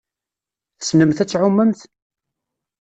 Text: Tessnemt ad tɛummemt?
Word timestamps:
Tessnemt 0.79 1.23
ad 1.23 1.27
tɛummemt? 1.29 1.81